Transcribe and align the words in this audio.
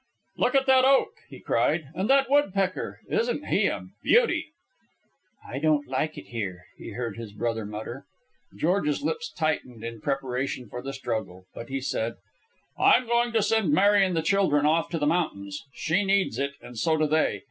"Look 0.35 0.55
at 0.55 0.65
that 0.65 0.83
oak!" 0.83 1.09
he 1.29 1.39
cried. 1.39 1.89
"And 1.93 2.09
that 2.09 2.27
woodpecker! 2.27 3.01
Isn't 3.07 3.45
he 3.49 3.67
a 3.67 3.85
beauty!" 4.01 4.47
"I 5.47 5.59
don't 5.59 5.87
like 5.87 6.17
it 6.17 6.29
here," 6.29 6.65
he 6.75 6.93
heard 6.93 7.17
his 7.17 7.33
brother 7.33 7.67
mutter. 7.67 8.05
George's 8.57 9.03
lips 9.03 9.31
tightened 9.31 9.83
in 9.83 10.01
preparation 10.01 10.69
for 10.69 10.81
the 10.81 10.93
struggle, 10.93 11.45
but 11.53 11.69
he 11.69 11.79
said 11.81 12.15
"I'm 12.79 13.05
going 13.05 13.31
to 13.33 13.43
send 13.43 13.73
Mary 13.73 14.03
and 14.03 14.17
the 14.17 14.23
children 14.23 14.65
off 14.65 14.89
to 14.89 14.97
the 14.97 15.05
mountains. 15.05 15.61
She 15.71 16.03
needs 16.03 16.39
it, 16.39 16.53
and 16.59 16.79
so 16.79 16.97
do 16.97 17.05
they. 17.05 17.39